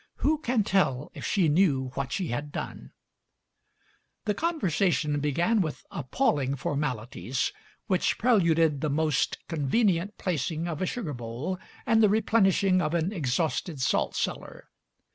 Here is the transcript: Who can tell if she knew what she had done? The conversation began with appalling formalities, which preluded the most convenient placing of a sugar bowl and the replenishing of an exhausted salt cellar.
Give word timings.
Who 0.15 0.39
can 0.39 0.63
tell 0.63 1.11
if 1.13 1.23
she 1.23 1.47
knew 1.47 1.91
what 1.93 2.11
she 2.11 2.29
had 2.29 2.51
done? 2.51 2.91
The 4.25 4.33
conversation 4.33 5.19
began 5.19 5.61
with 5.61 5.85
appalling 5.91 6.55
formalities, 6.55 7.53
which 7.85 8.17
preluded 8.17 8.81
the 8.81 8.89
most 8.89 9.37
convenient 9.47 10.17
placing 10.17 10.67
of 10.67 10.81
a 10.81 10.87
sugar 10.87 11.13
bowl 11.13 11.59
and 11.85 12.01
the 12.01 12.09
replenishing 12.09 12.81
of 12.81 12.95
an 12.95 13.13
exhausted 13.13 13.79
salt 13.79 14.15
cellar. 14.15 14.69